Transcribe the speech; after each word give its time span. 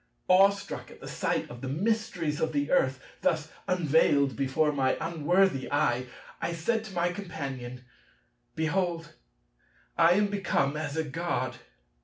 Awestruck 0.27 0.89
at 0.89 0.99
the 0.99 1.07
sight 1.07 1.47
of 1.51 1.61
the 1.61 1.67
mysteries 1.69 2.41
of 2.41 2.53
the 2.53 2.71
earth, 2.71 2.99
thus 3.21 3.51
unveiled 3.67 4.35
before 4.35 4.71
my 4.71 4.97
unworthy 4.99 5.71
eye, 5.71 6.07
I 6.41 6.53
said 6.53 6.83
to 6.85 6.95
my 6.95 7.11
Companion, 7.11 7.85
"Behold, 8.55 9.13
I 9.99 10.13
am 10.13 10.25
become 10.29 10.75
as 10.75 10.97
a 10.97 11.03
God. 11.03 11.57